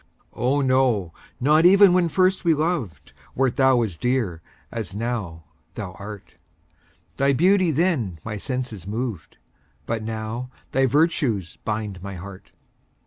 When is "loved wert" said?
2.55-3.55